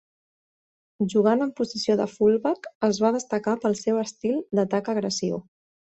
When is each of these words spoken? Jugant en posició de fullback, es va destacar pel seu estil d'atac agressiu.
Jugant 1.13 1.43
en 1.45 1.51
posició 1.59 1.97
de 2.01 2.07
fullback, 2.15 2.65
es 2.89 3.03
va 3.05 3.13
destacar 3.19 3.57
pel 3.67 3.77
seu 3.83 4.01
estil 4.09 4.41
d'atac 4.61 4.91
agressiu. 4.95 5.39